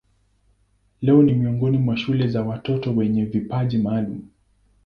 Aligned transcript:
Leo 1.01 1.23
ni 1.23 1.33
miongoni 1.33 1.77
mwa 1.77 1.97
shule 1.97 2.27
za 2.27 2.43
watoto 2.43 2.91
wenye 2.95 3.25
vipaji 3.25 3.77
maalumu. 3.77 4.27